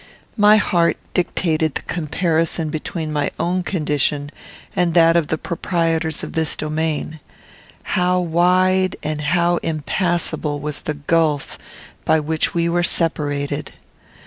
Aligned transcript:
My 0.35 0.57
heart 0.57 0.97
dictated 1.13 1.75
the 1.75 1.83
comparison 1.83 2.71
between 2.71 3.13
my 3.13 3.29
own 3.39 3.61
condition 3.61 4.31
and 4.75 4.95
that 4.95 5.15
of 5.15 5.27
the 5.27 5.37
proprietors 5.37 6.23
of 6.23 6.33
this 6.33 6.55
domain. 6.55 7.19
How 7.83 8.19
wide 8.19 8.95
and 9.03 9.21
how 9.21 9.57
impassable 9.57 10.59
was 10.59 10.81
the 10.81 10.95
gulf 10.95 11.59
by 12.03 12.19
which 12.19 12.55
we 12.55 12.67
were 12.67 12.81
separated! 12.81 13.73